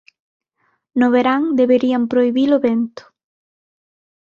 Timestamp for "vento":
2.67-3.03